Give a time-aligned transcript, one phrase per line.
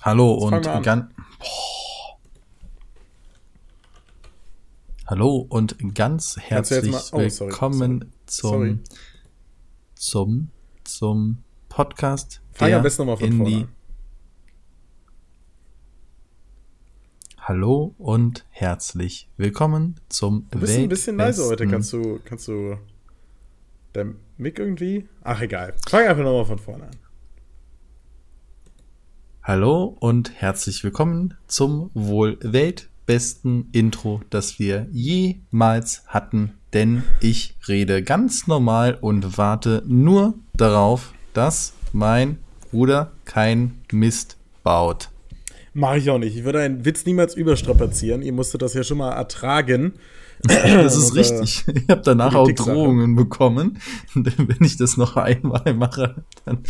[0.00, 1.06] Hallo und ganz.
[5.06, 8.78] Hallo und ganz herzlich oh, willkommen sorry.
[8.78, 8.82] zum
[9.96, 10.50] zum
[10.84, 11.38] zum
[11.68, 12.40] Podcast.
[12.52, 13.68] Fang am besten nochmal von vorne.
[17.38, 21.66] Hallo und herzlich willkommen zum Du bist ein bisschen leise heute.
[21.66, 22.78] Kannst du kannst du
[23.94, 25.08] dein Mic irgendwie?
[25.24, 25.74] Ach egal.
[25.88, 27.07] Fang einfach nochmal von vorne an.
[29.48, 38.02] Hallo und herzlich willkommen zum wohl weltbesten Intro, das wir jemals hatten, denn ich rede
[38.02, 42.36] ganz normal und warte nur darauf, dass mein
[42.70, 45.08] Bruder kein Mist baut.
[45.72, 46.36] Mache ich auch nicht.
[46.36, 48.20] Ich würde einen Witz niemals überstrapazieren.
[48.20, 49.94] Ihr musstet das ja schon mal ertragen.
[50.48, 51.64] Das ist richtig.
[51.66, 53.78] Ich habe danach auch Drohungen bekommen.
[54.14, 56.62] Wenn ich das noch einmal mache, dann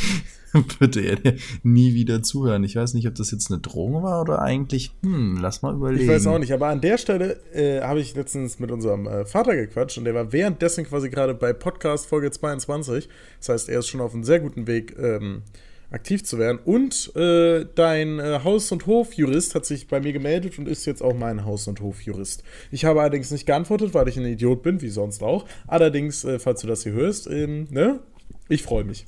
[0.78, 2.64] würde er nie wieder zuhören.
[2.64, 6.04] Ich weiß nicht, ob das jetzt eine Drohung war oder eigentlich, hm, lass mal überlegen.
[6.04, 9.24] Ich weiß auch nicht, aber an der Stelle äh, habe ich letztens mit unserem äh,
[9.24, 13.08] Vater gequatscht und der war währenddessen quasi gerade bei Podcast Folge 22.
[13.39, 15.42] Das heißt, er ist schon auf einem sehr guten Weg, ähm,
[15.91, 16.58] aktiv zu werden.
[16.64, 21.03] Und äh, dein äh, Haus- und Hofjurist hat sich bei mir gemeldet und ist jetzt
[21.03, 22.42] auch mein Haus- und Hofjurist.
[22.70, 25.47] Ich habe allerdings nicht geantwortet, weil ich ein Idiot bin, wie sonst auch.
[25.67, 28.00] Allerdings, äh, falls du das hier hörst, ähm, ne?
[28.48, 29.06] Ich freue mich.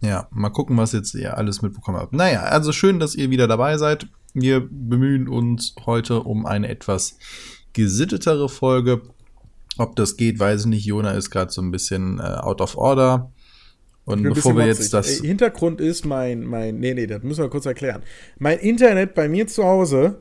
[0.00, 2.12] Ja, mal gucken, was jetzt ihr alles mitbekommen habt.
[2.12, 4.06] Naja, also schön, dass ihr wieder dabei seid.
[4.32, 7.18] Wir bemühen uns heute um eine etwas
[7.72, 9.02] gesittetere Folge.
[9.76, 10.84] Ob das geht, weiß ich nicht.
[10.84, 13.32] Jona ist gerade so ein bisschen äh, out of order.
[14.08, 15.20] Und bevor wir jetzt das.
[15.20, 16.78] Ey, Hintergrund ist mein, mein.
[16.80, 18.02] Nee, nee, das müssen wir kurz erklären.
[18.38, 20.16] Mein Internet bei mir zu Hause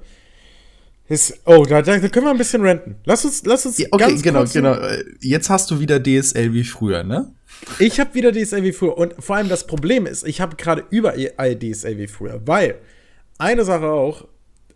[1.07, 1.39] ist.
[1.45, 2.97] Oh, da, da können wir ein bisschen renten.
[3.05, 3.77] Lass uns, lass uns.
[3.77, 4.75] Ja, okay, genau, genau.
[5.21, 7.33] Jetzt hast du wieder DSL wie früher, ne?
[7.79, 8.97] Ich habe wieder DSL wie früher.
[8.97, 12.41] Und vor allem das Problem ist, ich habe gerade überall DSL wie früher.
[12.45, 12.75] Weil
[13.37, 14.27] eine Sache auch,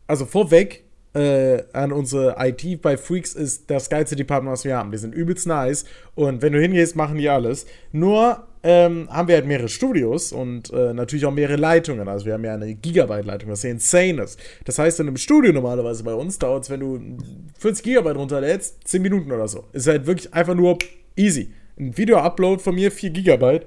[0.07, 4.91] also vorweg äh, an unsere IT bei Freaks ist das geilste Department, was wir haben.
[4.91, 5.83] Die sind übelst nice.
[6.15, 7.65] Und wenn du hingehst, machen die alles.
[7.91, 12.07] Nur ähm, haben wir halt mehrere Studios und äh, natürlich auch mehrere Leitungen.
[12.07, 14.39] Also wir haben ja eine Gigabyte-Leitung, was ja insane ist.
[14.65, 17.17] Das heißt, in einem Studio normalerweise bei uns dauert es, wenn du
[17.59, 19.65] 40 Gigabyte runterlädst, 10 Minuten oder so.
[19.73, 20.77] Ist halt wirklich einfach nur
[21.15, 21.51] easy
[21.81, 23.61] ein Video-Upload von mir, 4 GB,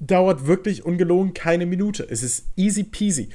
[0.00, 2.06] dauert wirklich ungelogen keine Minute.
[2.08, 3.28] Es ist easy peasy.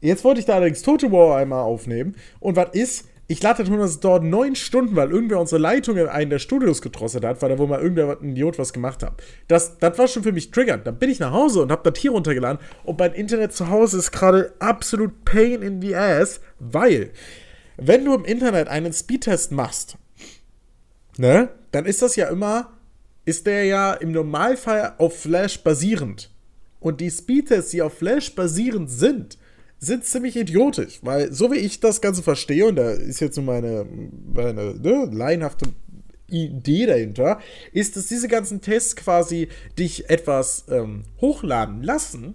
[0.00, 2.16] Jetzt wollte ich da allerdings Total War einmal aufnehmen.
[2.40, 3.08] Und was ist?
[3.28, 7.24] Ich lade es dauert neun Stunden, weil irgendwer unsere Leitung in einen der Studios gedrosselt
[7.24, 9.20] hat, weil da wo mal irgendwer ein Idiot was gemacht hat.
[9.48, 10.86] Das, das war schon für mich triggernd.
[10.86, 13.98] Dann bin ich nach Hause und habe das hier runtergeladen und mein Internet zu Hause
[13.98, 17.10] ist gerade absolut pain in the ass, weil
[17.76, 19.98] wenn du im Internet einen Speedtest machst,
[21.18, 22.70] ne, dann ist das ja immer
[23.26, 26.30] ist der ja im Normalfall auf Flash basierend.
[26.78, 29.36] Und die Speedtests, die auf Flash basierend sind,
[29.78, 33.46] sind ziemlich idiotisch, weil so wie ich das Ganze verstehe, und da ist jetzt nur
[33.46, 33.86] meine,
[34.32, 35.66] meine ne, laienhafte
[36.28, 37.40] Idee dahinter,
[37.72, 39.48] ist, dass diese ganzen Tests quasi
[39.78, 42.34] dich etwas ähm, hochladen lassen,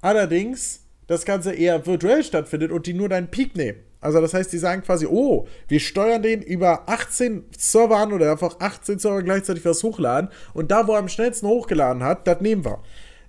[0.00, 3.78] allerdings das Ganze eher virtuell stattfindet und die nur deinen Peak nehmen.
[4.00, 8.30] Also das heißt, die sagen quasi, oh, wir steuern den über 18 Server an oder
[8.30, 12.40] einfach 18 Server gleichzeitig was hochladen und da, wo er am schnellsten hochgeladen hat, das
[12.40, 12.82] nehmen wir.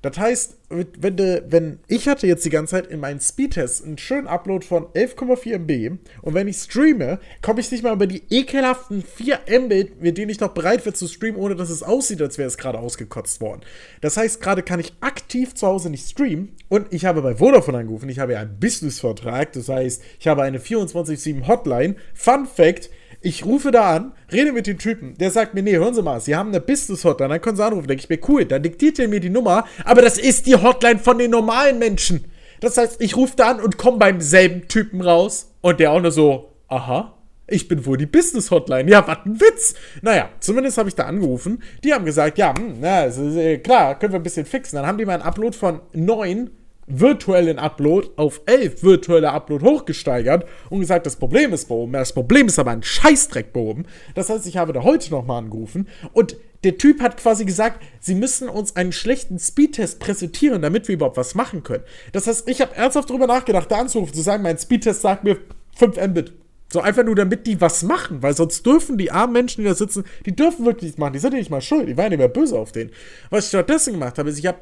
[0.10, 3.98] Das heißt, wenn, de, wenn ich hatte jetzt die ganze Zeit in meinen Speedtests einen
[3.98, 8.24] schönen Upload von 11,4 MB und wenn ich streame, komme ich nicht mal über die
[8.30, 12.22] ekelhaften 4 MB, mit denen ich noch bereit bin zu streamen, ohne dass es aussieht,
[12.22, 13.62] als wäre es gerade ausgekotzt worden.
[14.02, 17.80] Das heißt, gerade kann ich aktiv zu Hause nicht streamen und ich habe bei Vodafone
[17.80, 21.96] angerufen, ich habe ja einen Businessvertrag, das heißt, ich habe eine 24-7 Hotline.
[22.14, 22.90] Fun Fact,
[23.28, 26.22] ich rufe da an, rede mit dem Typen, der sagt mir, nee, hören Sie mal,
[26.22, 27.88] Sie haben eine Business-Hotline, dann können Sie anrufen.
[27.88, 31.00] Denke ich mir, cool, dann diktiert er mir die Nummer, aber das ist die Hotline
[31.00, 32.24] von den normalen Menschen.
[32.62, 36.02] Das heißt, ich rufe da an und komme beim selben Typen raus und der auch
[36.02, 37.18] nur so, aha,
[37.48, 38.90] ich bin wohl die Business-Hotline.
[38.90, 39.76] Ja, was ein Witz.
[40.02, 41.62] Naja, zumindest habe ich da angerufen.
[41.84, 44.78] Die haben gesagt, ja, hm, na, äh, klar, können wir ein bisschen fixen.
[44.78, 46.50] Dann haben die meinen Upload von 9
[46.88, 51.94] virtuellen Upload auf 11 virtuelle Upload hochgesteigert und gesagt, das Problem ist behoben.
[51.94, 53.86] Das Problem ist aber ein Scheißdreck behoben.
[54.16, 58.16] Das heißt, ich habe da heute nochmal angerufen und der Typ hat quasi gesagt, sie
[58.16, 61.84] müssen uns einen schlechten Speedtest präsentieren, damit wir überhaupt was machen können.
[62.14, 65.38] Das heißt, ich habe ernsthaft darüber nachgedacht, da anzurufen, zu sagen, mein Speedtest sagt mir
[65.76, 66.34] 5 Mbit.
[66.70, 69.76] So einfach nur, damit die was machen, weil sonst dürfen die armen Menschen, die da
[69.76, 71.14] sitzen, die dürfen wirklich nichts machen.
[71.14, 72.92] Die sind ja nicht mal schuld, die waren ja nicht mehr böse auf den.
[73.30, 74.58] Was ich stattdessen gemacht habe, ist, ich habe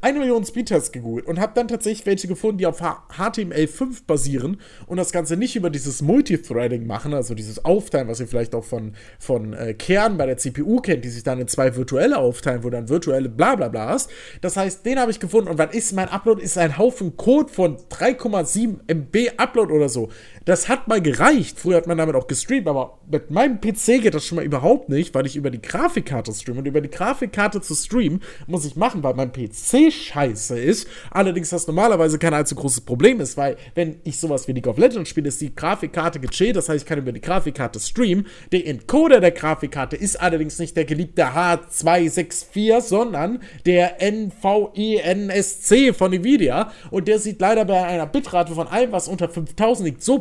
[0.00, 4.96] eine Million Speedtests gegoogelt und habe dann tatsächlich welche gefunden, die auf HTML5 basieren und
[4.96, 8.94] das Ganze nicht über dieses Multithreading machen, also dieses Aufteilen, was ihr vielleicht auch von,
[9.18, 12.70] von äh, Kern bei der CPU kennt, die sich dann in zwei virtuelle aufteilen, wo
[12.70, 14.10] dann virtuelle Blablabla bla bla hast.
[14.40, 16.42] Das heißt, den habe ich gefunden und wann ist mein Upload?
[16.42, 20.10] Ist ein Haufen Code von 3,7 MB Upload oder so.
[20.44, 21.58] Das hat mal gereicht.
[21.58, 24.88] Früher hat man damit auch gestreamt, aber mit meinem PC geht das schon mal überhaupt
[24.88, 28.76] nicht, weil ich über die Grafikkarte streame und über die Grafikkarte zu streamen muss ich
[28.76, 30.88] machen, weil mein PC scheiße ist.
[31.10, 34.78] Allerdings das normalerweise kein allzu großes Problem ist, weil wenn ich sowas wie League of
[34.78, 38.26] Legends spiele, ist die Grafikkarte gechillt, das heißt, ich kann über die Grafikkarte streamen.
[38.52, 46.72] Der Encoder der Grafikkarte ist allerdings nicht der geliebte H264, sondern der NVENSC von Nvidia
[46.90, 50.18] und der sieht leider bei einer Bitrate von allem, was unter 5000 liegt, so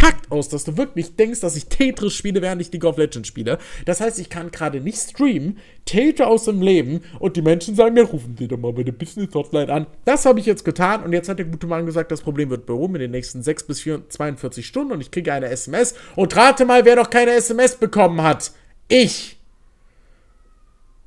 [0.00, 3.28] bekackt aus, dass du wirklich denkst, dass ich Tetris spiele, während ich League of Legends
[3.28, 3.58] spiele.
[3.84, 7.94] Das heißt, ich kann gerade nicht streamen, täte aus dem Leben und die Menschen sagen
[7.94, 9.86] mir, rufen Sie doch mal bei der Business Hotline an.
[10.04, 12.66] Das habe ich jetzt getan und jetzt hat der gute Mann gesagt, das Problem wird
[12.66, 16.34] behoben in den nächsten 6 bis 4, 42 Stunden und ich kriege eine SMS und
[16.34, 18.52] rate mal, wer noch keine SMS bekommen hat.
[18.88, 19.38] Ich.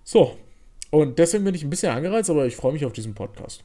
[0.03, 0.37] So.
[0.91, 3.63] Und deswegen bin ich ein bisschen angereizt, aber ich freue mich auf diesen Podcast.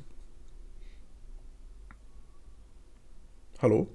[3.61, 3.89] Hallo?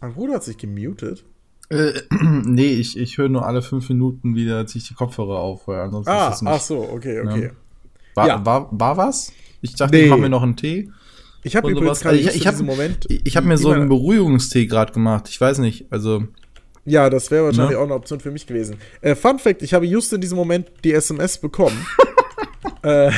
[0.00, 1.24] Mein Bruder hat sich gemutet.
[1.70, 5.66] Äh, nee, ich, ich höre nur alle fünf Minuten wieder, ziehe ich die Kopfhörer auf.
[5.68, 7.44] Weil ansonsten ah, ist das nicht, ach so, okay, okay.
[7.44, 7.50] Ja.
[8.14, 8.46] War, Ja.
[8.46, 9.32] war, war was?
[9.60, 10.04] Ich dachte, Nee.
[10.04, 10.90] ich mache mir noch einen Tee.
[11.42, 13.06] Ich habe übrigens gerade Ich- just ich in hab- Moment.
[13.24, 15.28] Ich habe mir so einen Beruhigungstee gerade gemacht.
[15.28, 16.24] Ich weiß nicht, also
[16.84, 17.78] Ja, das wäre wahrscheinlich Ne?
[17.78, 18.76] auch eine Option für mich gewesen.
[19.02, 21.76] Äh, Fun Fact: Ich habe just in diesem Moment die SMS bekommen.
[22.82, 23.10] äh,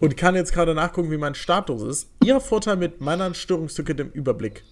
[0.00, 2.10] und kann jetzt gerade nachgucken, wie mein Status ist.
[2.24, 4.62] Ihr Vorteil mit meiner Störungsticket im Überblick.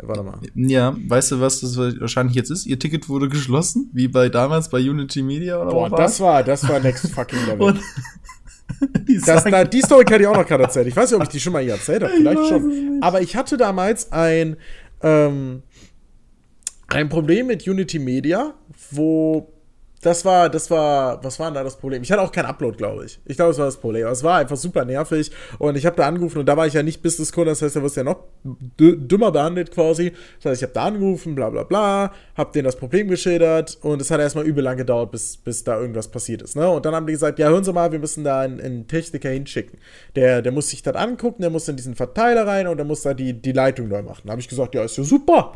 [0.00, 0.38] Ja, warte mal.
[0.54, 2.66] ja, weißt du, was das wahrscheinlich jetzt ist?
[2.66, 6.68] Ihr Ticket wurde geschlossen, wie bei damals bei Unity Media oder Boah, das war, das
[6.68, 7.60] war next fucking Level.
[7.62, 7.80] Und
[9.08, 10.86] die Das, da, die Story kann ich auch noch gerade erzählen.
[10.86, 12.12] Ich weiß nicht, ob ich die schon mal hier erzählt habe.
[12.16, 12.98] Vielleicht schon.
[13.00, 14.56] Aber ich hatte damals ein,
[15.02, 15.62] ähm,
[16.88, 18.54] ein Problem mit Unity Media,
[18.90, 19.52] wo
[20.00, 22.02] das war, das war, was war denn da das Problem?
[22.02, 23.18] Ich hatte auch keinen Upload, glaube ich.
[23.24, 24.04] Ich glaube, das war das Problem.
[24.04, 26.74] Aber es war einfach super nervig und ich habe da angerufen und da war ich
[26.74, 28.18] ja nicht Business-Kunde, das heißt, da wirst du ja noch
[28.78, 30.12] dü- dümmer behandelt quasi.
[30.40, 34.00] Das heißt, ich habe da angerufen, bla bla bla, habe denen das Problem geschildert und
[34.00, 36.54] es hat erstmal übel lang gedauert, bis, bis da irgendwas passiert ist.
[36.54, 36.68] Ne?
[36.68, 39.30] Und dann haben die gesagt, ja, hören Sie mal, wir müssen da einen, einen Techniker
[39.30, 39.78] hinschicken.
[40.14, 43.02] Der, der muss sich das angucken, der muss in diesen Verteiler rein und der muss
[43.02, 44.22] da die, die Leitung neu machen.
[44.26, 45.54] Da habe ich gesagt, ja, ist ja super.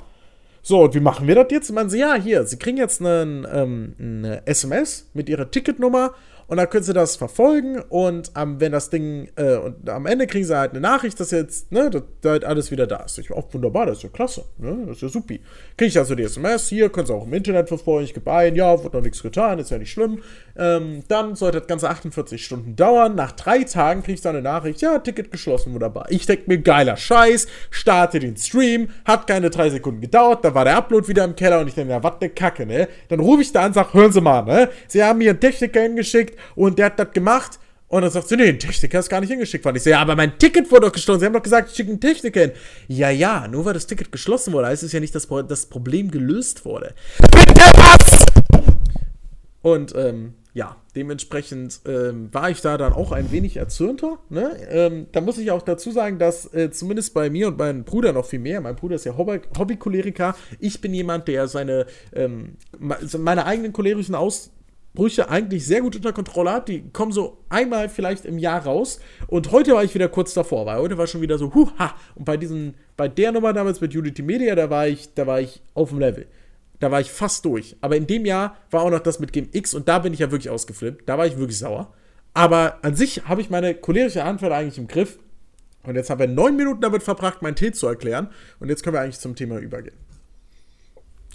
[0.63, 1.73] So, und wie machen wir das jetzt?
[1.73, 6.13] Man sie, ja, hier, Sie kriegen jetzt einen, ähm, eine SMS mit Ihrer Ticketnummer
[6.47, 10.27] und dann können Sie das verfolgen und ähm, wenn das Ding, äh, und am Ende
[10.27, 13.19] kriegen Sie halt eine Nachricht, dass jetzt, ne, dass, halt alles wieder da ist.
[13.19, 15.41] Ich auch wunderbar, das ist ja klasse, ne, das ist ja supi.
[15.77, 18.55] Kriege ich also die SMS, hier, können Sie auch im Internet verfolgen, ich gebe ein,
[18.55, 20.23] ja, wird noch nichts getan, ist ja nicht schlimm.
[20.57, 23.15] Ähm, dann sollte das Ganze 48 Stunden dauern.
[23.15, 26.07] Nach drei Tagen kriege ich dann eine Nachricht, ja, Ticket geschlossen, wunderbar.
[26.11, 30.65] Ich denke mir, geiler Scheiß, starte den Stream, hat keine drei Sekunden gedauert, da war
[30.65, 32.89] der Upload wieder im Keller und ich denke, ja, was ne Kacke, ne?
[33.09, 34.69] Dann rufe ich da an sag, hören Sie mal, ne?
[34.89, 37.59] Sie haben mir einen Techniker hingeschickt und der hat das gemacht.
[37.89, 39.77] Und dann sagt sie, nee, ein Techniker ist gar nicht hingeschickt worden.
[39.77, 41.21] Ich so, ja, aber mein Ticket wurde doch geschlossen.
[41.21, 42.53] Sie haben doch gesagt, ich schicke einen Techniker hin.
[42.89, 46.11] Ja, ja, nur weil das Ticket geschlossen wurde, heißt es ja nicht, dass das Problem
[46.11, 46.95] gelöst wurde.
[47.19, 48.25] Bitte was?
[49.61, 54.19] Und ähm, ja, dementsprechend ähm, war ich da dann auch ein wenig erzürnter.
[54.29, 54.57] Ne?
[54.69, 58.13] Ähm, da muss ich auch dazu sagen, dass äh, zumindest bei mir und meinem Bruder
[58.13, 62.57] noch viel mehr, mein Bruder ist ja Hobby Hobbycholeriker, ich bin jemand, der seine, ähm,
[62.79, 64.15] me- meine eigenen cholerischen
[64.93, 66.69] Ausbrüche eigentlich sehr gut unter Kontrolle hat.
[66.69, 69.01] Die kommen so einmal vielleicht im Jahr raus.
[69.27, 71.95] Und heute war ich wieder kurz davor, weil heute war schon wieder so, huha.
[72.15, 75.41] Und bei diesen, bei der Nummer damals mit Unity Media, da war ich, da war
[75.41, 76.27] ich auf dem Level.
[76.79, 77.75] Da war ich fast durch.
[77.81, 80.19] Aber in dem Jahr war auch noch das mit Game X und da bin ich
[80.19, 81.09] ja wirklich ausgeflippt.
[81.09, 81.95] Da war ich wirklich sauer.
[82.35, 85.19] Aber an sich habe ich meine cholerische Anfälle eigentlich im Griff.
[85.85, 88.29] Und jetzt haben wir neun Minuten damit verbracht, meinen Tee zu erklären.
[88.61, 89.97] Und jetzt können wir eigentlich zum Thema übergehen.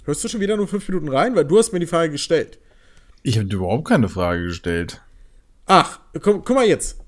[0.04, 1.34] Hörst du schon wieder nur fünf Minuten rein?
[1.34, 2.58] Weil du hast mir die Frage gestellt.
[3.22, 5.00] Ich habe überhaupt keine Frage gestellt.
[5.66, 6.98] Ach, guck, guck mal jetzt.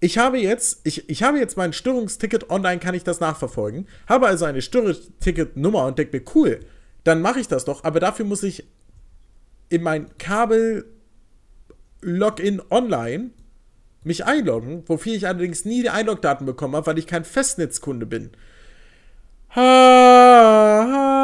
[0.00, 3.88] Ich habe jetzt, ich, ich habe jetzt mein Störungsticket online, kann ich das nachverfolgen.
[4.06, 6.60] Habe also eine Störungsticket-Nummer und denke mir, cool,
[7.04, 7.84] dann mache ich das doch.
[7.84, 8.64] Aber dafür muss ich
[9.70, 13.30] in mein Kabel-Login online
[14.02, 18.30] mich einloggen, wofür ich allerdings nie die Einlogdaten bekommen habe, weil ich kein Festnetzkunde bin.
[19.56, 21.23] Ha, ha.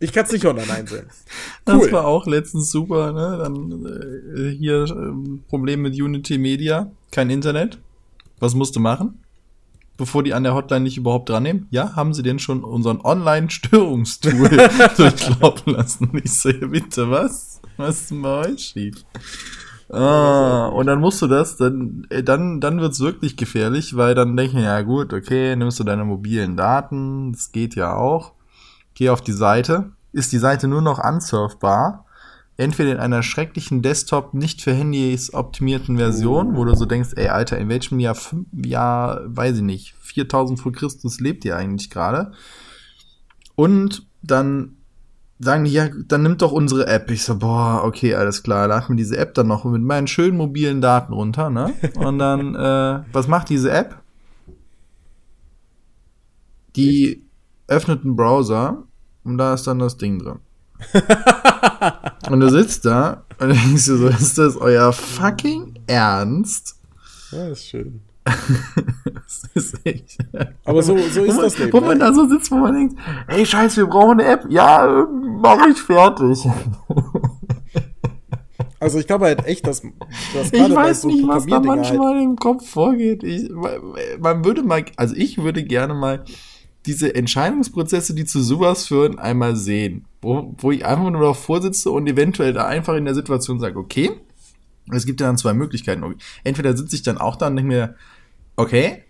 [0.00, 1.06] Ich kann es nicht online einsehen.
[1.64, 1.92] Das Cool.
[1.92, 3.38] war auch letztens super, ne?
[3.42, 3.86] Dann
[4.36, 7.78] äh, hier ähm, Problem mit Unity Media, kein Internet.
[8.40, 9.20] Was musst du machen?
[9.96, 11.68] Bevor die an der Hotline nicht überhaupt dran nehmen?
[11.70, 14.48] Ja, haben sie denn schon unseren Online-Störungstool
[14.96, 16.10] durchlaufen lassen?
[16.24, 17.60] Ich sehe, bitte, was?
[17.76, 19.04] Was ist bei euch schief?
[19.88, 24.36] Ah, und dann musst du das, dann, äh, dann, dann wird's wirklich gefährlich, weil dann
[24.36, 28.32] denke ich, ja gut, okay, nimmst du deine mobilen Daten, das geht ja auch.
[28.94, 32.06] Geh auf die Seite, ist die Seite nur noch unsurfbar,
[32.56, 37.28] entweder in einer schrecklichen Desktop nicht für Handys optimierten Version, wo du so denkst, ey
[37.28, 38.16] Alter, in welchem Jahr,
[38.52, 42.32] Jahr, weiß ich nicht, 4000 vor Christus lebt ihr eigentlich gerade?
[43.54, 44.76] Und dann
[45.42, 47.10] sagen die, ja, dann nimmt doch unsere App.
[47.10, 50.36] Ich so, boah, okay, alles klar, lad mir diese App dann noch mit meinen schönen
[50.36, 51.72] mobilen Daten runter, ne?
[51.96, 54.00] Und dann, äh, was macht diese App?
[56.76, 57.21] Die?
[57.72, 58.84] Öffnet einen Browser
[59.24, 60.38] und da ist dann das Ding drin.
[62.30, 66.76] und du sitzt da und denkst du so, ist das euer fucking Ernst?
[67.30, 68.00] Ja, ist schön.
[68.24, 70.18] das ist echt.
[70.64, 71.72] Aber so, so ist man, das Leben.
[71.72, 72.04] Wo man ne?
[72.04, 74.46] da so sitzt, wo man denkt, ey Scheiß, wir brauchen eine App.
[74.48, 75.06] Ja,
[75.40, 76.44] mach ich fertig.
[78.78, 79.80] Also ich glaube halt echt, dass,
[80.34, 83.22] dass Ich weiß so nicht, was da manchmal halt im Kopf vorgeht.
[83.22, 83.48] Ich,
[84.18, 86.24] man würde mal, also ich würde gerne mal
[86.86, 90.06] diese Entscheidungsprozesse, die zu sowas führen, einmal sehen.
[90.20, 93.78] Wo, wo ich einfach nur noch vorsitze und eventuell da einfach in der Situation sage,
[93.78, 94.10] okay,
[94.90, 96.02] es gibt ja dann zwei Möglichkeiten.
[96.44, 97.96] Entweder sitze ich dann auch da und denke mir,
[98.56, 99.04] okay,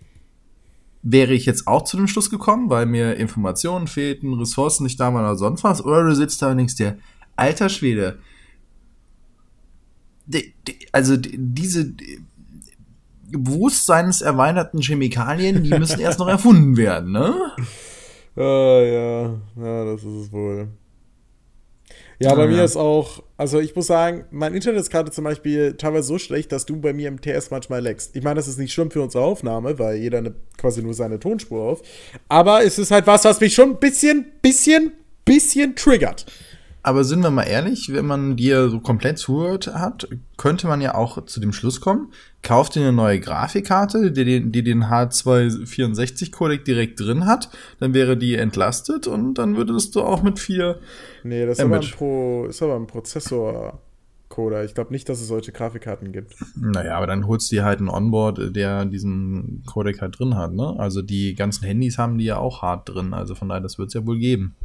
[1.01, 5.13] wäre ich jetzt auch zu dem Schluss gekommen, weil mir Informationen fehlten, Ressourcen nicht da
[5.13, 6.97] waren oder sonst was, oder du sitzt da und denkst dir,
[7.35, 8.19] alter Schwede,
[10.25, 11.93] die, die, also die, diese
[13.37, 17.33] bewusstseinserweiterten Chemikalien, die müssen erst noch erfunden werden, ne?
[18.35, 19.21] Ah, ja,
[19.63, 20.67] ja, das ist es wohl.
[22.19, 22.47] Ja, bei ja.
[22.47, 26.17] mir ist auch, also ich muss sagen, mein Internet ist gerade zum Beispiel teilweise so
[26.17, 28.15] schlecht, dass du bei mir im TS manchmal leckst.
[28.15, 31.19] Ich meine, das ist nicht schlimm für unsere Aufnahme, weil jeder eine, quasi nur seine
[31.19, 31.81] Tonspur auf.
[32.29, 34.93] Aber es ist halt was, was mich schon ein bisschen, bisschen,
[35.25, 36.25] bisschen triggert.
[36.85, 40.95] Aber sind wir mal ehrlich, wenn man dir so komplett zuhört hat, könnte man ja
[40.95, 42.11] auch zu dem Schluss kommen,
[42.41, 47.49] kauft dir eine neue Grafikkarte, die den, die den H264-Codec direkt drin hat,
[47.79, 50.79] dann wäre die entlastet und dann würdest du auch mit vier.
[51.23, 53.79] Nee, das ist aber, ein Pro, ist aber ein Prozessor.
[54.33, 54.65] Coder.
[54.65, 56.33] Ich glaube nicht, dass es solche Grafikkarten gibt.
[56.55, 60.53] Naja, aber dann holst du dir halt einen Onboard, der diesen Codec halt drin hat,
[60.53, 60.73] ne?
[60.79, 63.89] Also die ganzen Handys haben die ja auch hart drin, also von daher, das wird
[63.89, 64.55] es ja wohl geben.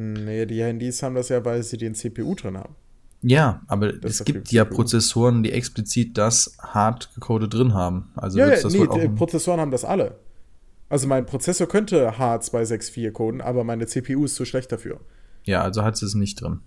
[0.00, 2.76] Nee, die Handys haben das ja, weil sie den CPU drin haben.
[3.20, 8.12] Ja, aber das es gibt ja Prozessoren, die explizit das Hardcode drin haben.
[8.14, 10.16] Also ja, ja das nee, die Prozessoren haben das alle.
[10.88, 15.00] Also mein Prozessor könnte H264 coden, aber meine CPU ist zu schlecht dafür.
[15.42, 16.60] Ja, also hat sie es nicht drin.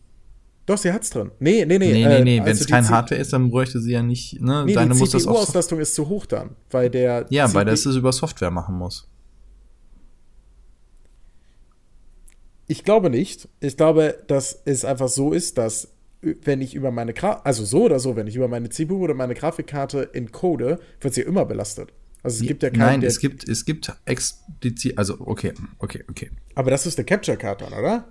[0.66, 1.32] Doch, sie hat's drin.
[1.40, 1.94] Nee, nee, nee.
[1.94, 2.38] Nee, nee, nee.
[2.40, 4.42] Äh, Wenn es kein Hardware ist, dann bräuchte sie ja nicht.
[4.42, 4.66] Ne?
[4.66, 7.28] Nee, Deine die CPU-Auslastung ist zu hoch dann, weil der.
[7.30, 9.08] Ja, CPU weil das es über Software machen muss.
[12.72, 13.50] Ich glaube nicht.
[13.60, 15.90] Ich glaube, dass es einfach so ist, dass
[16.22, 19.14] wenn ich über meine Gra also so oder so, wenn ich über meine CPU oder
[19.14, 21.92] meine Grafikkarte encode, wird sie immer belastet.
[22.24, 22.80] Also es gibt ja keinen.
[22.80, 26.32] Nein, es gibt, es gibt explizit, also okay, okay, okay.
[26.56, 28.06] Aber das ist eine Capture-Card dann, oder?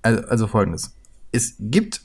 [0.00, 0.96] Also, also folgendes.
[1.32, 2.00] Es gibt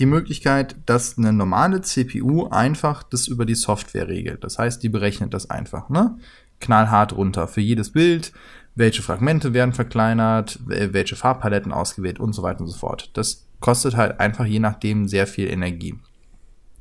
[0.00, 4.42] die Möglichkeit, dass eine normale CPU einfach das über die Software regelt.
[4.42, 6.18] Das heißt, die berechnet das einfach, ne?
[6.58, 7.46] Knallhart runter.
[7.46, 8.32] Für jedes Bild,
[8.78, 13.10] welche Fragmente werden verkleinert, welche Farbpaletten ausgewählt und so weiter und so fort.
[13.14, 15.98] Das kostet halt einfach je nachdem sehr viel Energie.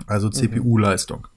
[0.05, 1.27] Also CPU-Leistung.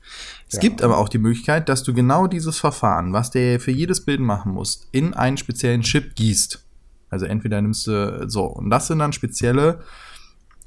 [0.49, 0.61] Es ja.
[0.61, 4.21] gibt aber auch die Möglichkeit, dass du genau dieses Verfahren, was der für jedes Bild
[4.21, 6.63] machen muss, in einen speziellen Chip gießt.
[7.09, 9.81] Also entweder nimmst du so, und das sind dann spezielle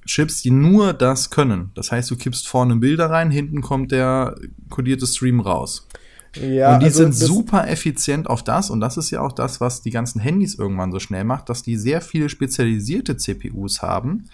[0.06, 1.70] Chips, die nur das können.
[1.76, 4.36] Das heißt, du kippst vorne Bilder rein, hinten kommt der
[4.70, 5.88] kodierte Stream raus.
[6.36, 9.62] Ja, und die also sind super effizient auf das und das ist ja auch das,
[9.62, 14.26] was die ganzen Handys irgendwann so schnell macht, dass die sehr viele spezialisierte CPUs haben,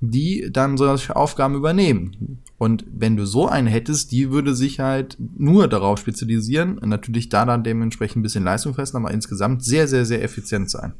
[0.00, 2.42] die dann solche Aufgaben übernehmen.
[2.58, 7.44] Und wenn du so einen hättest, die würde sich halt nur darauf spezialisieren, natürlich da
[7.44, 10.94] dann dementsprechend ein bisschen Leistung fest, aber insgesamt sehr, sehr, sehr effizient sein.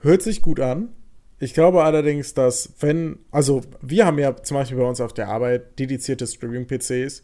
[0.00, 0.88] Hört sich gut an.
[1.38, 5.28] Ich glaube allerdings, dass wenn, also wir haben ja zum Beispiel bei uns auf der
[5.28, 7.22] Arbeit dedizierte Streaming-PCs,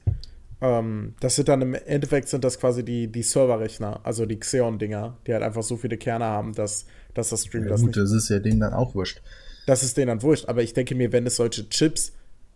[0.60, 5.18] ähm, das sind dann im Endeffekt sind das quasi die, die Serverrechner, also die Xeon-Dinger,
[5.26, 7.98] die halt einfach so viele Kerne haben, dass, dass das Stream ja, das gut, nicht.
[7.98, 9.22] Das ist ja denen dann auch wurscht.
[9.66, 12.12] Das ist denen dann wurscht, aber ich denke mir, wenn es solche Chips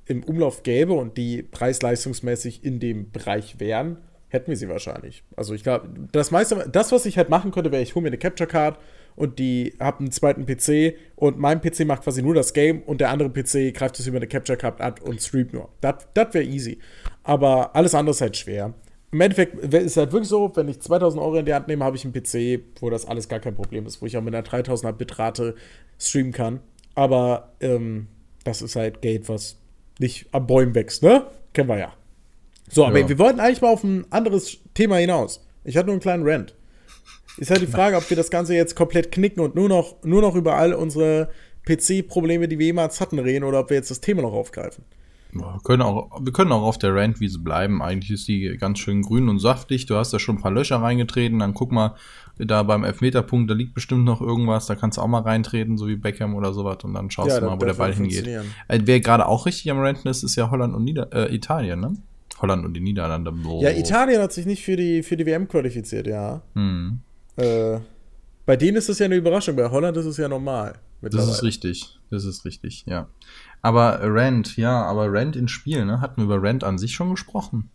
[0.07, 5.23] im Umlauf gäbe und die preis-leistungsmäßig in dem Bereich wären, hätten wir sie wahrscheinlich.
[5.37, 8.09] Also ich glaube, das meiste, das, was ich halt machen könnte, wäre, ich hole mir
[8.09, 8.79] eine Capture Card
[9.21, 13.01] und die habe einen zweiten PC und mein PC macht quasi nur das Game und
[13.03, 15.69] der andere PC greift es über eine Capture Card ab und streamt nur.
[15.81, 16.79] Das wäre easy.
[17.23, 18.73] Aber alles andere ist halt schwer.
[19.13, 21.85] Im Endeffekt ist es halt wirklich so, wenn ich 2000 Euro in die Hand nehme,
[21.85, 24.35] habe ich einen PC, wo das alles gar kein Problem ist, wo ich auch mit
[24.35, 25.55] einer 3000er Bitrate
[25.99, 26.61] streamen kann.
[26.95, 28.07] Aber ähm,
[28.45, 29.59] das ist halt Geld, was
[29.99, 31.27] nicht am Bäumen wächst, ne?
[31.53, 31.93] Kennen wir ja.
[32.71, 33.09] So, aber Ja.
[33.09, 35.45] wir wollten eigentlich mal auf ein anderes Thema hinaus.
[35.65, 36.55] Ich hatte nur einen kleinen Rant.
[37.39, 40.21] Ist halt die Frage, ob wir das Ganze jetzt komplett knicken und nur noch, nur
[40.21, 41.31] noch über all unsere
[41.67, 44.85] PC-Probleme, die wir jemals hatten, reden oder ob wir jetzt das Thema noch aufgreifen.
[45.33, 47.83] Wir können, auch, wir können auch auf der Randwiese bleiben.
[47.83, 49.87] Eigentlich ist die ganz schön grün und saftig.
[49.87, 51.39] Du hast da schon ein paar Löcher reingetreten.
[51.39, 51.95] Dann guck mal,
[52.39, 54.67] da beim Elfmeterpunkt, da liegt bestimmt noch irgendwas.
[54.67, 56.79] Da kannst du auch mal reintreten, so wie Beckham oder sowas.
[56.83, 58.27] Und dann schaust Ja, du mal, wo der Ball hingeht.
[58.27, 61.81] Äh, wer gerade auch richtig am Ranten ist, ist ja Holland und Nieder äh, Italien,
[61.81, 61.97] ne?
[62.41, 63.31] Holland und die Niederlande.
[63.33, 63.63] Boah.
[63.63, 66.43] Ja, Italien hat sich nicht für die, für die WM qualifiziert, ja.
[66.55, 67.01] Hm.
[67.41, 67.81] Äh,
[68.47, 70.79] bei denen ist es ja eine Überraschung, bei Holland ist es ja normal.
[71.03, 71.99] Das ist richtig.
[72.11, 73.09] Das ist richtig, ja.
[73.63, 76.01] Aber Rand, ja, aber Rand in Spiel, ne?
[76.01, 77.71] Hatten wir über Rand an sich schon gesprochen?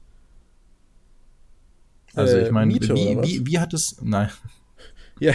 [2.13, 3.97] Also Äh, ich meine, Miete, wie, wie, wie hat es.
[4.01, 4.29] Nein.
[5.17, 5.33] Ja,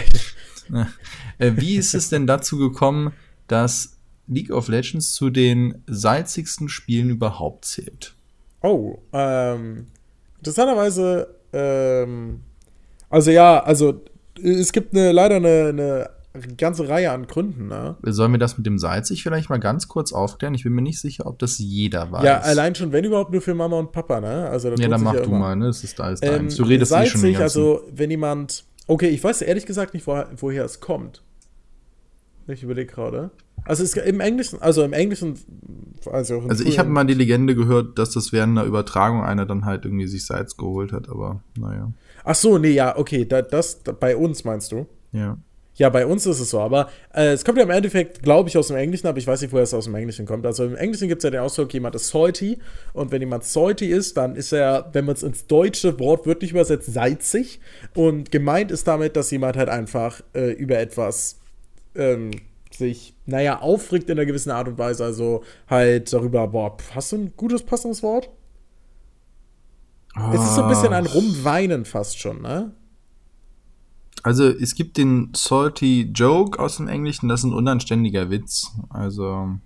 [1.39, 3.13] Äh, wie ist es denn dazu gekommen,
[3.47, 3.97] dass
[4.27, 8.13] League of Legends zu den salzigsten Spielen überhaupt zählt?
[8.61, 9.87] Oh, ähm,
[10.37, 12.41] interessanterweise, ähm,
[13.09, 14.03] also ja, also
[14.43, 17.95] es gibt eine, leider eine, eine ganze Reihe an Gründen, ne?
[18.03, 20.53] Sollen wir das mit dem salzig vielleicht mal ganz kurz aufklären?
[20.53, 22.23] Ich bin mir nicht sicher, ob das jeder weiß.
[22.23, 24.47] Ja, allein schon, wenn überhaupt nur für Mama und Papa, ne?
[24.49, 25.39] Also Ja, dann mach ja du immer.
[25.39, 25.67] mal, ne?
[25.67, 26.55] Es ist alles Ähm, deins.
[26.55, 27.59] du redest nicht schon den salzig, ganzen.
[27.61, 31.21] also wenn jemand, okay, ich weiß ehrlich gesagt nicht, woher, woher es kommt.
[32.51, 33.31] Ich überlege gerade.
[33.63, 35.37] Also es, im Englischen, also im Englischen,
[36.11, 39.45] also, im Also ich habe mal die Legende gehört, dass das während einer Übertragung einer
[39.45, 41.91] dann halt irgendwie sich Salz geholt hat, aber naja.
[42.23, 44.87] Ach so, nee, ja, okay, da, das da, bei uns meinst du?
[45.11, 45.37] Ja.
[45.75, 48.57] Ja, bei uns ist es so, aber äh, es kommt ja im Endeffekt, glaube ich,
[48.57, 50.45] aus dem Englischen, aber ich weiß nicht, woher es aus dem Englischen kommt.
[50.45, 52.59] Also im Englischen gibt es ja den Ausdruck, jemand ist salty
[52.93, 56.51] und wenn jemand salty ist, dann ist er, wenn man es ins deutsche Wort wörtlich
[56.51, 57.61] übersetzt, salzig
[57.95, 61.40] und gemeint ist damit, dass jemand halt einfach äh, über etwas
[61.95, 62.31] ähm,
[62.71, 67.17] sich, naja, aufregt in einer gewissen Art und Weise, also halt darüber, boah, hast du
[67.17, 68.29] ein gutes, passendes Wort?
[70.33, 72.73] Es ist so ein bisschen ein Rumweinen fast schon, ne?
[74.23, 78.71] Also es gibt den salty Joke aus dem Englischen, das ist ein unanständiger Witz.
[78.89, 79.57] Also,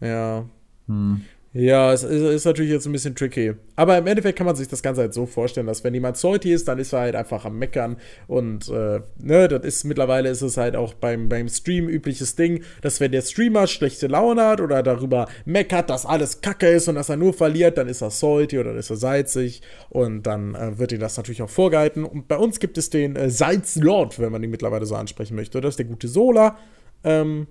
[0.00, 0.44] Ja.
[0.86, 1.22] hm.
[1.56, 3.54] Ja, es ist, ist natürlich jetzt ein bisschen tricky.
[3.76, 6.52] Aber im Endeffekt kann man sich das Ganze halt so vorstellen, dass wenn jemand salty
[6.52, 7.96] ist, dann ist er halt einfach am Meckern.
[8.26, 12.62] Und äh, ne, das ist mittlerweile ist es halt auch beim, beim Stream übliches Ding,
[12.82, 16.96] dass wenn der Streamer schlechte Laune hat oder darüber meckert, dass alles Kacke ist und
[16.96, 19.62] dass er nur verliert, dann ist er salty oder dann ist er salzig.
[19.88, 22.04] Und dann äh, wird ihm das natürlich auch vorgehalten.
[22.04, 25.62] Und bei uns gibt es den äh, Salzlord, wenn man ihn mittlerweile so ansprechen möchte.
[25.62, 26.58] Das ist der gute Sola.
[27.02, 27.46] Ähm,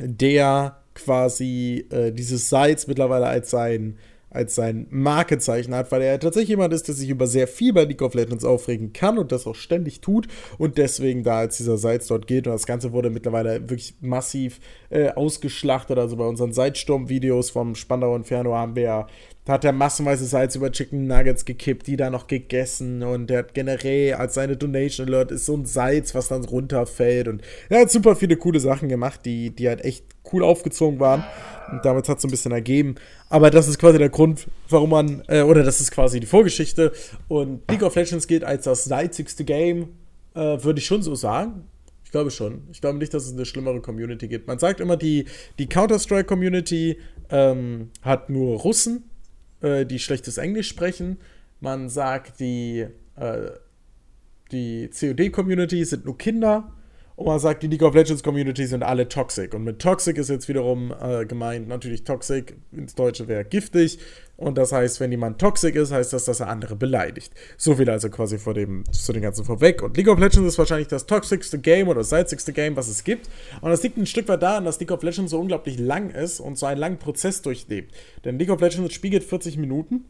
[0.00, 3.96] der quasi äh, dieses Salz mittlerweile als sein,
[4.30, 7.84] als sein Markezeichen hat, weil er tatsächlich jemand ist, der sich über sehr viel bei
[7.84, 11.78] League of Legends aufregen kann und das auch ständig tut und deswegen da als dieser
[11.78, 12.46] Salz dort geht.
[12.46, 14.60] Und das Ganze wurde mittlerweile wirklich massiv
[14.90, 19.06] äh, ausgeschlachtet, also bei unseren Salzsturm-Videos vom Spandau Inferno haben wir ja
[19.48, 23.02] hat er massenweise Salz über Chicken Nuggets gekippt, die dann noch gegessen.
[23.02, 27.28] Und er hat generell als seine Donation Alert ist so ein Salz, was dann runterfällt.
[27.28, 31.24] Und er hat super viele coole Sachen gemacht, die, die halt echt cool aufgezogen waren.
[31.70, 32.96] Und damit hat es so ein bisschen ergeben.
[33.28, 36.92] Aber das ist quasi der Grund, warum man, äh, oder das ist quasi die Vorgeschichte
[37.28, 39.88] und League of Legends gilt als das salzigste Game,
[40.34, 41.64] äh, würde ich schon so sagen.
[42.04, 42.62] Ich glaube schon.
[42.70, 44.46] Ich glaube nicht, dass es eine schlimmere Community gibt.
[44.46, 45.26] Man sagt immer, die,
[45.58, 46.98] die Counter-Strike-Community
[47.30, 49.10] ähm, hat nur Russen,
[49.60, 51.18] äh, die schlechtes Englisch sprechen.
[51.60, 52.86] Man sagt, die,
[53.16, 53.50] äh,
[54.52, 56.72] die COD-Community sind nur Kinder.
[57.16, 59.54] Und man sagt, die League of Legends Community sind alle toxic.
[59.54, 63.98] Und mit toxic ist jetzt wiederum äh, gemeint, natürlich toxic, ins Deutsche wäre giftig.
[64.36, 67.32] Und das heißt, wenn jemand toxic ist, heißt das, dass er andere beleidigt.
[67.56, 69.82] So viel also quasi vor dem, zu den ganzen vorweg.
[69.82, 73.02] Und League of Legends ist wahrscheinlich das toxicste Game oder das salzigste Game, was es
[73.02, 73.30] gibt.
[73.62, 76.38] Und das liegt ein Stück weit daran, dass League of Legends so unglaublich lang ist
[76.38, 77.94] und so einen langen Prozess durchlebt.
[78.26, 80.04] Denn League of Legends spiegelt 40 Minuten.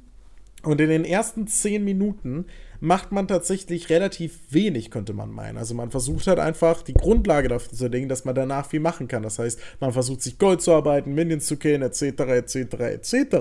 [0.65, 2.47] Und in den ersten 10 Minuten
[2.81, 5.59] macht man tatsächlich relativ wenig, könnte man meinen.
[5.59, 9.09] Also man versucht halt einfach die Grundlage dafür zu legen, dass man danach viel machen
[9.09, 9.23] kann.
[9.23, 13.37] Das heißt, man versucht sich Gold zu arbeiten, Minions zu killen, etc., etc., etc.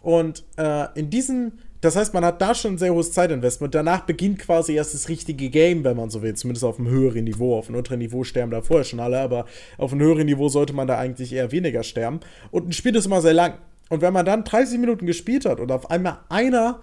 [0.00, 3.74] Und äh, in diesen, das heißt, man hat da schon ein sehr hohes Zeitinvestment.
[3.74, 7.24] Danach beginnt quasi erst das richtige Game, wenn man so will, zumindest auf einem höheren
[7.24, 7.58] Niveau.
[7.58, 9.46] Auf einem unteren Niveau sterben da vorher schon alle, aber
[9.78, 12.20] auf einem höheren Niveau sollte man da eigentlich eher weniger sterben.
[12.50, 13.54] Und ein Spiel ist immer sehr lang.
[13.88, 16.80] Und wenn man dann 30 Minuten gespielt hat und auf einmal einer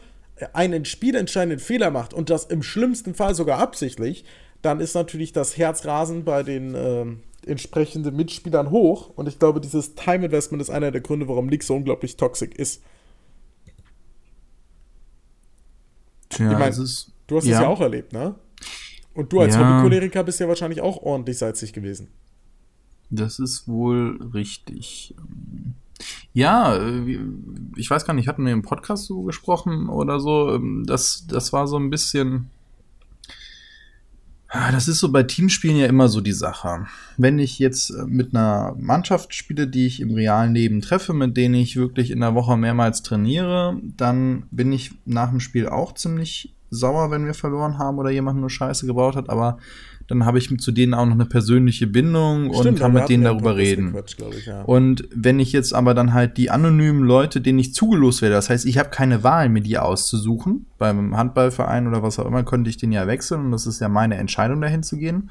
[0.54, 4.26] einen spielentscheidenden Fehler macht und das im schlimmsten Fall sogar absichtlich,
[4.62, 9.10] dann ist natürlich das Herzrasen bei den ähm, entsprechenden Mitspielern hoch.
[9.16, 12.52] Und ich glaube, dieses Time Investment ist einer der Gründe, warum League so unglaublich toxisch
[12.56, 12.82] ist.
[16.30, 17.62] Tja, Ich mein, ist, Du hast es Ja.
[17.64, 18.36] ja auch erlebt, ne?
[19.14, 19.62] Und du als Ja.
[19.62, 22.10] Hobbycholeriker bist ja wahrscheinlich auch ordentlich salzig gewesen.
[23.12, 25.16] das ist wohl richtig.
[26.34, 27.20] Ja, äh,
[27.76, 30.54] ich weiß gar nicht, hatten wir im Podcast so gesprochen oder so.
[30.54, 32.50] Ähm, das, das war so ein bisschen.
[34.52, 36.88] Ah, das ist so bei Teamspielen ja immer so die Sache.
[37.18, 41.38] Wenn ich jetzt äh, mit einer Mannschaft spiele, die ich im realen Leben treffe, mit
[41.38, 45.94] denen ich wirklich in der Woche mehrmals trainiere, dann bin ich nach dem Spiel auch
[45.94, 49.30] ziemlich sauer, wenn wir verloren haben oder jemand nur Scheiße gebaut hat.
[49.30, 49.60] Aber
[50.10, 53.24] dann habe ich zu denen auch noch eine persönliche Bindung Stimmt, und kann mit denen
[53.26, 53.96] darüber reden.
[54.34, 54.64] Ich, ja.
[54.64, 58.50] Und wenn ich jetzt aber dann halt die anonymen Leute, denen ich zugelost werde, das
[58.50, 60.66] heißt, ich habe keine Wahl, mir die auszusuchen.
[60.80, 63.88] Beim Handballverein oder was auch immer könnte ich den ja wechseln und das ist ja
[63.88, 65.30] meine Entscheidung, dahin zu gehen.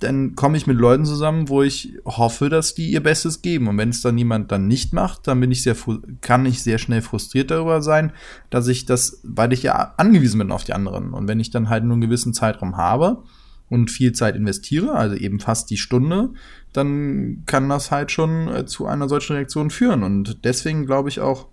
[0.00, 3.68] Dann komme ich mit Leuten zusammen, wo ich hoffe, dass die ihr Bestes geben.
[3.68, 5.76] Und wenn es dann niemand dann nicht macht, dann bin ich sehr,
[6.20, 8.12] kann ich sehr schnell frustriert darüber sein,
[8.50, 11.14] dass ich das, weil ich ja angewiesen bin auf die anderen.
[11.14, 13.22] Und wenn ich dann halt nur einen gewissen Zeitraum habe,
[13.70, 16.30] und viel Zeit investiere, also eben fast die Stunde,
[16.72, 20.02] dann kann das halt schon äh, zu einer solchen Reaktion führen.
[20.02, 21.48] Und deswegen glaube ich auch,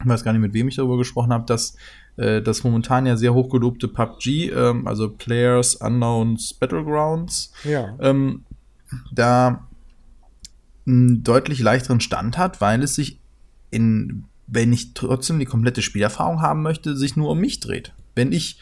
[0.00, 1.76] ich weiß gar nicht, mit wem ich darüber gesprochen habe, dass
[2.16, 7.96] äh, das momentan ja sehr hochgelobte PUBG, ähm, also Players Unknowns Battlegrounds, ja.
[8.00, 8.44] ähm,
[9.12, 9.66] da
[10.86, 13.18] einen deutlich leichteren Stand hat, weil es sich
[13.70, 17.92] in, wenn ich trotzdem die komplette Spielerfahrung haben möchte, sich nur um mich dreht.
[18.14, 18.60] Wenn ich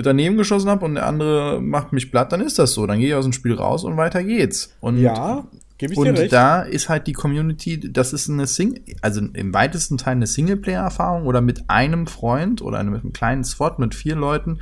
[0.00, 2.86] daneben geschossen habe und der andere macht mich platt, dann ist das so.
[2.86, 4.74] Dann gehe ich aus dem Spiel raus und weiter geht's.
[4.80, 5.44] Und, ja,
[5.78, 6.32] gebe ich und dir recht.
[6.32, 11.26] da ist halt die Community, das ist eine Sing also im weitesten Teil eine Singleplayer-Erfahrung
[11.26, 14.60] oder mit einem Freund oder mit einem kleinen Spot mit vier Leuten.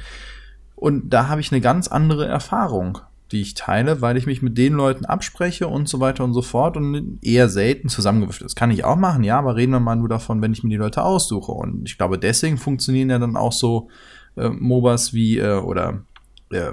[0.74, 2.98] Und da habe ich eine ganz andere Erfahrung,
[3.32, 6.42] die ich teile, weil ich mich mit den Leuten abspreche und so weiter und so
[6.42, 8.46] fort und eher selten zusammengewürfelt.
[8.46, 10.70] Das kann ich auch machen, ja, aber reden wir mal nur davon, wenn ich mir
[10.70, 11.52] die Leute aussuche.
[11.52, 13.88] Und ich glaube, deswegen funktionieren ja dann auch so
[14.40, 16.02] äh, MOBAs wie äh, oder
[16.50, 16.72] äh,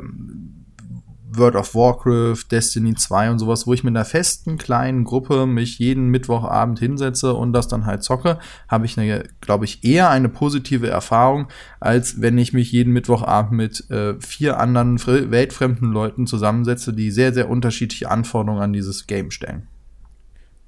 [1.29, 5.77] World of Warcraft, Destiny 2 und sowas, wo ich mit einer festen kleinen Gruppe mich
[5.79, 8.97] jeden Mittwochabend hinsetze und das dann halt zocke, habe ich,
[9.41, 11.47] glaube ich, eher eine positive Erfahrung,
[11.79, 17.33] als wenn ich mich jeden Mittwochabend mit äh, vier anderen weltfremden Leuten zusammensetze, die sehr,
[17.33, 19.67] sehr unterschiedliche Anforderungen an dieses Game stellen.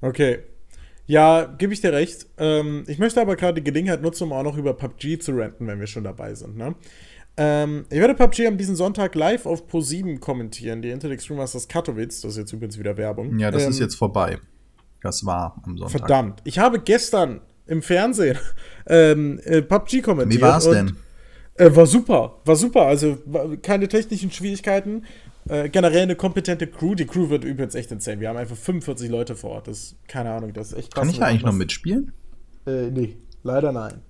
[0.02, 0.40] Okay.
[1.10, 2.26] Ja, gebe ich dir recht.
[2.38, 5.66] Ähm, ich möchte aber gerade die Gelegenheit nutzen, um auch noch über PUBG zu renten,
[5.66, 6.56] wenn wir schon dabei sind.
[6.56, 6.76] Ne?
[7.36, 10.82] Ähm, ich werde PUBG am diesen Sonntag live auf Pro7 kommentieren.
[10.82, 12.20] Die Internet Extreme Masters Katowice.
[12.20, 13.36] Das ist jetzt übrigens wieder Werbung.
[13.40, 14.38] Ja, das ähm, ist jetzt vorbei.
[15.02, 15.98] Das war am Sonntag.
[15.98, 16.42] Verdammt.
[16.44, 18.38] Ich habe gestern im Fernsehen
[18.86, 20.40] ähm, äh, PUBG kommentiert.
[20.40, 20.96] Wie war es denn?
[21.54, 22.36] Äh, war super.
[22.44, 22.82] War super.
[22.82, 25.02] Also war keine technischen Schwierigkeiten.
[25.48, 26.94] Äh, generell eine kompetente Crew.
[26.94, 28.20] Die Crew wird übrigens echt insane.
[28.20, 29.68] Wir haben einfach 45 Leute vor Ort.
[29.68, 31.02] Das ist, keine Ahnung, das ist echt krass.
[31.02, 32.12] Kann ich eigentlich noch mitspielen?
[32.66, 34.02] Äh, nee, leider nein.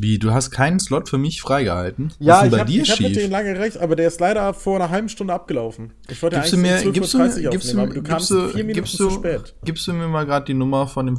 [0.00, 2.12] Wie, du hast keinen Slot für mich freigehalten?
[2.20, 5.08] Ja, ich habe hab mit dem lange recht, aber der ist leider vor einer halben
[5.08, 5.92] Stunde abgelaufen.
[6.08, 8.86] Ich wollte gibst eigentlich du mir, gibst du, gibst du, aber du kamst vier Minuten
[8.86, 9.54] du, zu spät.
[9.64, 11.16] Gibst du mir mal gerade die Nummer von dem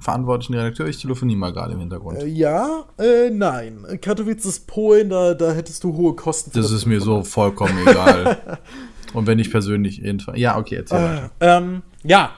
[0.00, 0.86] verantwortlichen Redakteur?
[0.86, 2.22] Ich telefoniere mal gerade im Hintergrund.
[2.22, 3.84] Äh, ja, äh, nein.
[4.00, 6.52] Katowice ist Polen, da, da hättest du hohe Kosten.
[6.54, 8.38] Das, das ist mir so vollkommen egal.
[9.12, 10.38] Und wenn ich persönlich jedenfalls.
[10.38, 11.46] Ja, okay, erzähl äh.
[11.46, 12.32] Ähm, ja,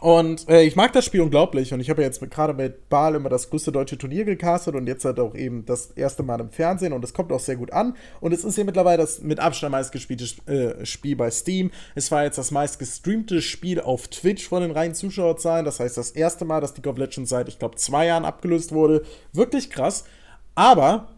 [0.00, 3.16] und äh, ich mag das Spiel unglaublich und ich habe ja jetzt gerade mit Baal
[3.16, 6.50] immer das größte deutsche Turnier gecastet und jetzt halt auch eben das erste Mal im
[6.50, 7.96] Fernsehen und es kommt auch sehr gut an.
[8.20, 11.72] Und es ist hier mittlerweile das mit Abstand meistgespielte äh, Spiel bei Steam.
[11.96, 15.64] Es war jetzt das meistgestreamte Spiel auf Twitch von den reinen Zuschauerzahlen.
[15.64, 18.70] Das heißt, das erste Mal, dass League of Legends seit, ich glaube, zwei Jahren abgelöst
[18.70, 19.02] wurde.
[19.32, 20.04] Wirklich krass.
[20.54, 21.08] Aber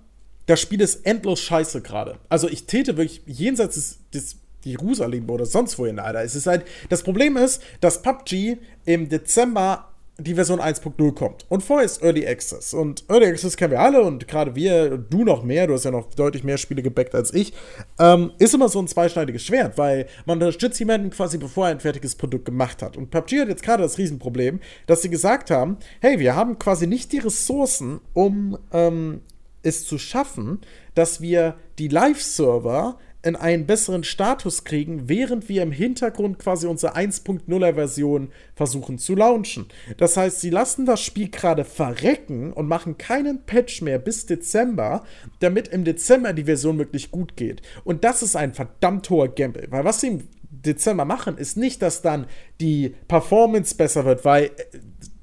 [0.47, 2.17] das Spiel ist endlos scheiße gerade.
[2.31, 6.23] Also ich täte wirklich jenseits des, des Jerusalem oder sonst wohin, Alter.
[6.23, 9.91] Es ist halt, das Problem ist, dass PUBG im Dezember
[10.23, 11.47] die Version 1.0 kommt.
[11.49, 12.75] Und vorher ist Early Access.
[12.75, 15.91] Und Early Access kennen wir alle und gerade wir, du noch mehr, du hast ja
[15.91, 17.53] noch deutlich mehr Spiele gebackt als ich,
[17.99, 21.81] ähm, ist immer so ein zweischneidiges Schwert, weil man unterstützt jemanden quasi, bevor er ein
[21.81, 22.97] fertiges Produkt gemacht hat.
[22.97, 26.87] Und PUBG hat jetzt gerade das Riesenproblem, dass sie gesagt haben, hey, wir haben quasi
[26.87, 29.23] nicht die Ressourcen, um ähm,
[29.63, 30.61] es zu schaffen,
[30.95, 36.97] dass wir die Live-Server in einen besseren Status kriegen, während wir im Hintergrund quasi unsere
[36.97, 39.67] 1.0er Version versuchen zu launchen.
[39.99, 45.05] Das heißt, sie lassen das Spiel gerade verrecken und machen keinen Patch mehr bis Dezember,
[45.41, 47.61] damit im Dezember die Version wirklich gut geht.
[47.85, 51.83] Und das ist ein verdammt hoher Gamble, weil was sie im Dezember machen, ist nicht,
[51.83, 52.27] dass dann
[52.61, 54.51] die Performance besser wird, weil äh,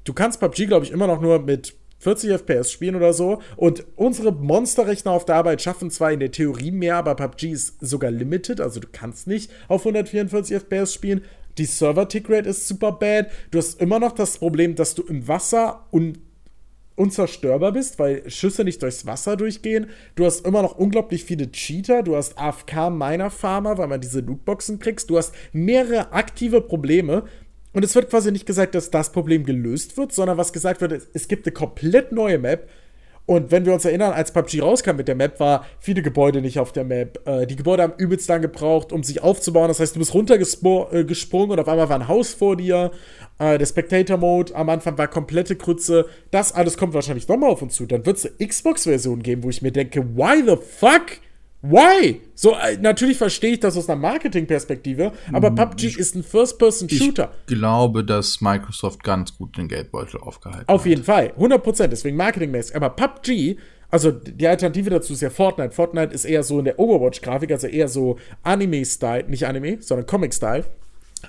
[0.04, 3.40] du kannst PUBG, glaube ich, immer noch nur mit 40 FPS spielen oder so.
[3.56, 7.76] Und unsere Monsterrechner auf der Arbeit schaffen zwar in der Theorie mehr, aber PUBG ist
[7.80, 11.22] sogar limited, also du kannst nicht auf 144 FPS spielen.
[11.58, 13.30] Die Server-Tick-Rate ist super bad.
[13.50, 16.18] Du hast immer noch das Problem, dass du im Wasser un
[16.98, 19.86] unzerstörbar bist, weil Schüsse nicht durchs Wasser durchgehen.
[20.16, 22.02] Du hast immer noch unglaublich viele Cheater.
[22.02, 25.08] Du hast AFK-Miner-Farmer, weil man diese Lootboxen kriegst.
[25.08, 27.22] Du hast mehrere aktive Probleme
[27.78, 31.00] Und es wird quasi nicht gesagt, dass das Problem gelöst wird, sondern was gesagt wird,
[31.12, 32.68] es gibt eine komplett neue Map.
[33.24, 36.58] Und wenn wir uns erinnern, als PUBG rauskam mit der Map, war viele Gebäude nicht
[36.58, 37.20] auf der Map.
[37.24, 39.68] Äh, die Gebäude haben übelst lang gebraucht, um sich aufzubauen.
[39.68, 42.90] Das heißt, du bist runtergesprungen äh, und auf einmal war ein Haus vor dir.
[43.38, 46.06] Äh, der Spectator-Mode am Anfang war komplette Krütze.
[46.32, 47.86] Das alles kommt wahrscheinlich nochmal auf uns zu.
[47.86, 51.20] Dann wird es eine Xbox-Version geben, wo ich mir denke, why the fuck?
[51.60, 52.20] Why?
[52.34, 57.32] So, äh, natürlich verstehe ich das aus einer Marketingperspektive, aber PUBG ist ein First-Person-Shooter.
[57.48, 62.76] Ich glaube, dass Microsoft ganz gut den Geldbeutel aufgehalten Auf jeden Fall, 100%, deswegen marketingmäßig.
[62.76, 63.56] Aber PUBG,
[63.90, 65.72] also die Alternative dazu ist ja Fortnite.
[65.72, 70.64] Fortnite ist eher so in der Overwatch-Grafik, also eher so Anime-Style, nicht Anime, sondern Comic-Style.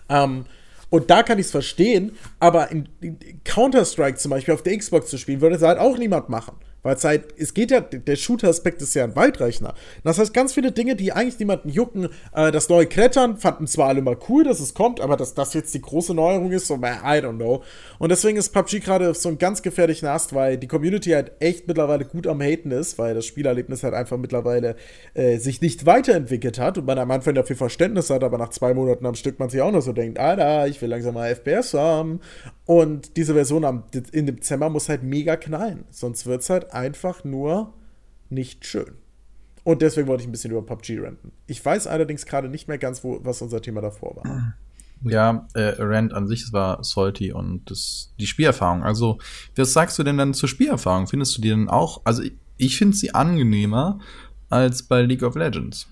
[0.10, 0.46] Ähm,
[0.92, 5.10] und da kann ich es verstehen, aber in, in Counter-Strike zum Beispiel auf der Xbox
[5.10, 6.56] zu spielen, würde es halt auch niemand machen.
[6.82, 9.74] Weil es halt, es geht ja, der Shooter-Aspekt ist ja ein weitreichender.
[10.04, 13.90] Das heißt, ganz viele Dinge, die eigentlich niemanden jucken, äh, das neue Klettern fanden zwar
[13.90, 16.76] alle mal cool, dass es kommt, aber dass das jetzt die große Neuerung ist, so,
[16.76, 17.64] I don't know.
[17.98, 21.68] Und deswegen ist PUBG gerade so ein ganz gefährlichen Ast, weil die Community halt echt
[21.68, 24.76] mittlerweile gut am Haten ist, weil das Spielerlebnis halt einfach mittlerweile
[25.14, 28.74] äh, sich nicht weiterentwickelt hat und man am Anfang dafür Verständnis hat, aber nach zwei
[28.74, 31.74] Monaten am Stück man sich auch noch so denkt, Alter, ich will langsam mal FPS
[31.74, 32.22] haben.
[32.70, 37.24] Und diese Version am, in Dezember muss halt mega knallen, sonst wird es halt einfach
[37.24, 37.74] nur
[38.30, 38.92] nicht schön.
[39.64, 41.32] Und deswegen wollte ich ein bisschen über PUBG renten.
[41.48, 44.54] Ich weiß allerdings gerade nicht mehr ganz, wo, was unser Thema davor war.
[45.02, 48.84] Ja, äh, Rant an sich war salty und das, die Spielerfahrung.
[48.84, 49.18] Also,
[49.56, 51.08] was sagst du denn dann zur Spielerfahrung?
[51.08, 53.98] Findest du die denn auch, also ich, ich finde sie angenehmer
[54.52, 55.88] als bei League of Legends.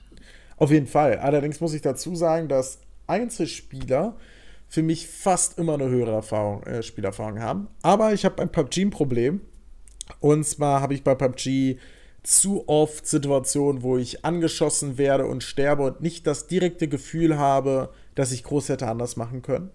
[0.57, 1.17] Auf jeden Fall.
[1.17, 4.15] Allerdings muss ich dazu sagen, dass Einzelspieler
[4.67, 7.67] für mich fast immer eine höhere Erfahrung, äh, Spielerfahrung haben.
[7.81, 8.51] Aber ich habe ein
[8.89, 9.41] Problem.
[10.19, 11.77] Und zwar habe ich bei PUBG
[12.23, 17.89] zu oft Situationen, wo ich angeschossen werde und sterbe und nicht das direkte Gefühl habe,
[18.15, 19.69] dass ich groß hätte anders machen können.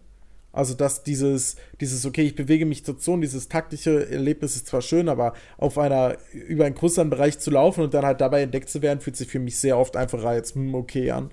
[0.52, 4.82] Also, dass dieses, dieses, okay, ich bewege mich zur Zone, dieses taktische Erlebnis ist zwar
[4.82, 8.68] schön, aber auf einer, über einen größeren Bereich zu laufen und dann halt dabei entdeckt
[8.68, 11.30] zu werden, fühlt sich für mich sehr oft einfach als, hm, okay an.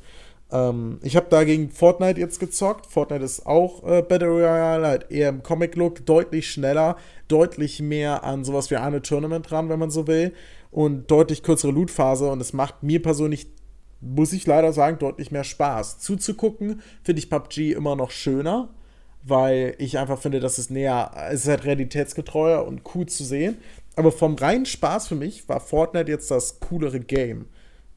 [0.51, 2.87] Ähm, ich habe dagegen Fortnite jetzt gezockt.
[2.87, 8.43] Fortnite ist auch äh, Battle Royale, halt eher im Comic-Look, deutlich schneller, deutlich mehr an
[8.43, 10.33] sowas wie eine Tournament dran, wenn man so will.
[10.71, 12.29] Und deutlich kürzere Loot-Phase.
[12.29, 13.47] Und es macht mir persönlich,
[14.01, 15.99] muss ich leider sagen, deutlich mehr Spaß.
[15.99, 18.69] Zuzugucken finde ich PUBG immer noch schöner,
[19.23, 23.57] weil ich einfach finde, dass es näher, es ist halt realitätsgetreuer und cool zu sehen.
[23.95, 27.47] Aber vom reinen Spaß für mich war Fortnite jetzt das coolere Game.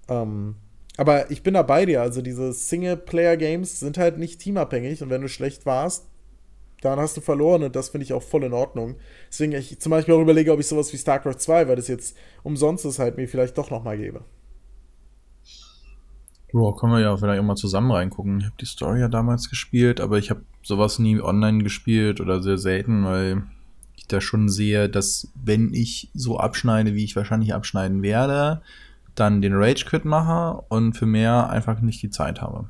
[0.09, 0.57] Ähm,
[0.96, 2.02] aber ich bin da bei dir.
[2.02, 6.07] Also diese Single-Player-Games sind halt nicht teamabhängig und wenn du schlecht warst,
[6.83, 8.96] dann hast du verloren und das finde ich auch voll in Ordnung.
[9.28, 12.16] Deswegen ich zum Beispiel auch überlege, ob ich sowas wie StarCraft 2, weil das jetzt
[12.42, 14.24] umsonst ist, halt mir vielleicht doch nochmal gebe.
[16.52, 18.40] Boah, können wir ja vielleicht auch mal zusammen reingucken.
[18.40, 22.42] Ich habe die Story ja damals gespielt, aber ich habe sowas nie online gespielt oder
[22.42, 23.44] sehr selten, weil
[23.96, 28.61] ich da schon sehe, dass wenn ich so abschneide, wie ich wahrscheinlich abschneiden werde,
[29.14, 32.68] dann den Rage Quit mache und für mehr einfach nicht die Zeit habe.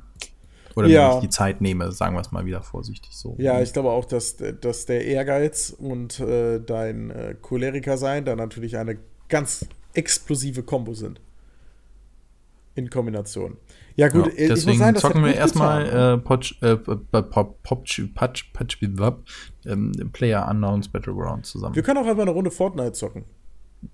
[0.75, 1.07] Oder ja.
[1.07, 3.35] mir nicht die Zeit nehme, sagen wir es mal wieder vorsichtig so.
[3.37, 8.35] Ja, ich glaube auch, dass, dass der Ehrgeiz und äh, dein äh, Choleriker sein da
[8.35, 8.97] natürlich eine
[9.29, 11.21] ganz explosive Kombo sind.
[12.75, 13.57] In Kombination.
[13.95, 20.47] Ja, gut, ja, deswegen sagen, zocken wir erstmal äh, Potch, äh, Patch, Patch, ähm, Player
[20.49, 21.75] Unknowns Battleground zusammen.
[21.75, 23.25] Wir können auch einfach eine Runde Fortnite zocken.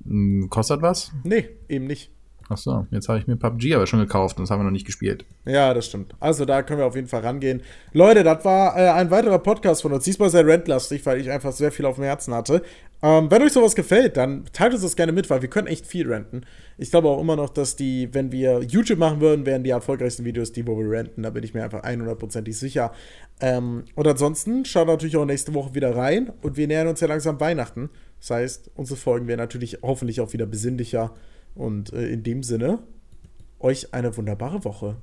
[0.05, 1.11] Hm, kostet was?
[1.25, 2.11] Nee, eben nicht.
[2.51, 4.71] Ach so, jetzt habe ich mir PUBG aber schon gekauft und das haben wir noch
[4.71, 5.23] nicht gespielt.
[5.45, 6.15] Ja, das stimmt.
[6.19, 7.61] Also da können wir auf jeden Fall rangehen.
[7.93, 10.03] Leute, das war äh, ein weiterer Podcast von uns.
[10.03, 12.63] Diesmal sehr rentlastig, weil ich einfach sehr viel auf dem Herzen hatte.
[13.03, 15.85] Ähm, wenn euch sowas gefällt, dann teilt uns das gerne mit, weil wir können echt
[15.85, 16.41] viel renten.
[16.79, 20.25] Ich glaube auch immer noch, dass die, wenn wir YouTube machen würden, wären die erfolgreichsten
[20.25, 21.21] Videos die, wo wir renten.
[21.21, 22.91] Da bin ich mir einfach 100%ig sicher.
[23.41, 27.07] Ähm, und ansonsten schaut natürlich auch nächste Woche wieder rein und wir nähern uns ja
[27.07, 27.91] langsam Weihnachten.
[28.19, 31.13] Das heißt, unsere Folgen werden natürlich hoffentlich auch wieder besinnlicher.
[31.55, 32.79] Und äh, in dem Sinne,
[33.59, 34.97] euch eine wunderbare Woche.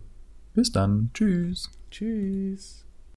[0.54, 1.10] Bis dann.
[1.12, 1.70] Tschüss.
[1.90, 2.85] Tschüss.